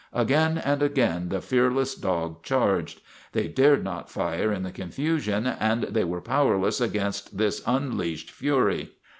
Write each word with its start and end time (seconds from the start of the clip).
Again 0.13 0.57
and 0.57 0.81
again 0.81 1.29
the 1.29 1.41
fearless 1.41 1.93
dog 1.93 2.41
charged. 2.41 3.01
They 3.33 3.47
dared 3.47 3.83
not 3.83 4.09
fire 4.09 4.51
in 4.51 4.63
the 4.63 4.71
confusion 4.71 5.45
and 5.45 5.83
they 5.83 6.03
were 6.05 6.21
powerless 6.21 6.81
against 6.81 7.37
this 7.37 7.61
unleashed 7.67 8.31
fury. 8.31 8.93